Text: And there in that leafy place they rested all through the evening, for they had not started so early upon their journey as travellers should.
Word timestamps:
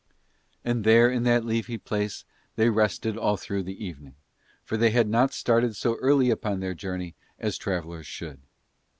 And 0.65 0.83
there 0.83 1.11
in 1.11 1.21
that 1.25 1.45
leafy 1.45 1.77
place 1.77 2.25
they 2.55 2.69
rested 2.69 3.15
all 3.19 3.37
through 3.37 3.61
the 3.61 3.85
evening, 3.85 4.15
for 4.63 4.75
they 4.75 4.89
had 4.89 5.07
not 5.07 5.31
started 5.31 5.75
so 5.75 5.93
early 5.97 6.31
upon 6.31 6.59
their 6.59 6.73
journey 6.73 7.13
as 7.37 7.55
travellers 7.55 8.07
should. 8.07 8.39